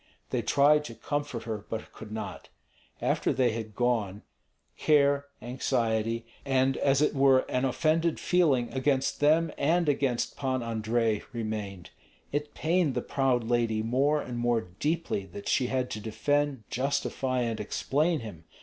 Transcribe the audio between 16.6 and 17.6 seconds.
justify, and